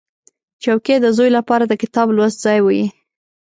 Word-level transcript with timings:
چوکۍ 0.63 0.95
د 1.03 1.07
زوی 1.17 1.29
لپاره 1.37 1.63
د 1.67 1.73
کتاب 1.81 2.07
لوست 2.17 2.37
ځای 2.45 2.59
وي. 2.65 2.83